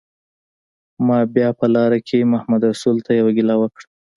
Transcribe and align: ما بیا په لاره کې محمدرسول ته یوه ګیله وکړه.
ما 1.07 1.19
بیا 1.35 1.49
په 1.59 1.65
لاره 1.75 1.99
کې 2.07 2.29
محمدرسول 2.33 2.97
ته 3.05 3.11
یوه 3.19 3.31
ګیله 3.37 3.55
وکړه. 3.57 3.85